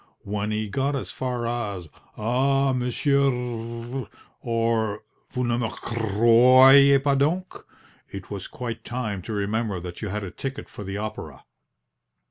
[0.23, 4.07] When he got as far as, "Ah, monsieur r r r rit!"
[4.41, 7.63] or "Vous ne me cr r r royez pas donc!"
[8.09, 11.43] it was quite time to remember that you had a ticket for the opera.